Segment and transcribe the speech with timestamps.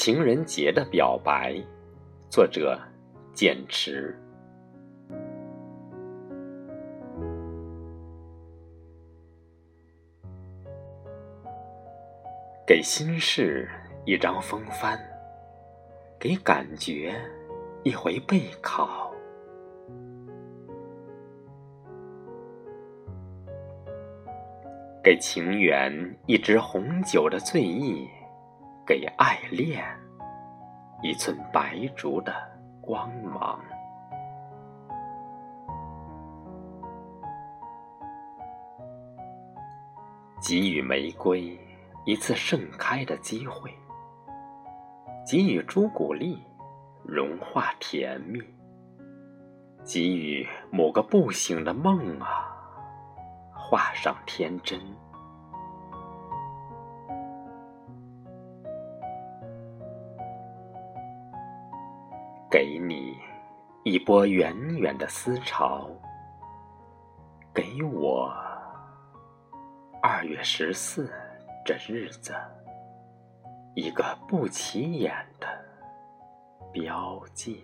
[0.00, 1.60] 情人节的表白，
[2.30, 2.80] 作者
[3.34, 4.16] 简池。
[12.64, 13.68] 给心事
[14.04, 14.96] 一张风帆，
[16.16, 17.12] 给感觉
[17.82, 19.12] 一回备考，
[25.02, 28.08] 给情缘一支红酒的醉意。
[28.88, 29.84] 给爱恋
[31.02, 32.32] 一寸白烛的
[32.80, 33.60] 光芒，
[40.40, 41.60] 给予玫瑰
[42.06, 43.70] 一次盛开的机会，
[45.30, 46.42] 给予朱古力
[47.04, 48.40] 融化甜蜜，
[49.84, 52.56] 给予某个不醒的梦啊，
[53.52, 54.80] 画上天真。
[62.50, 63.14] 给你
[63.84, 65.90] 一波远远的思潮，
[67.52, 68.32] 给我
[70.02, 71.12] 二月十四
[71.64, 72.34] 这日子
[73.74, 75.46] 一个不起眼的
[76.72, 77.62] 标记。